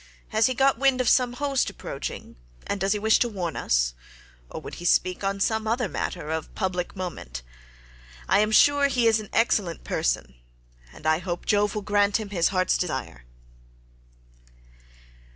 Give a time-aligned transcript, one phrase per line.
[0.29, 3.93] Has he got wind of some host approaching, and does he wish to warn us,
[4.49, 7.43] or would he speak upon some other matter of public moment?
[8.27, 10.37] I am sure he is an excellent person,
[10.91, 13.25] and I hope Jove will grant him his heart's desire."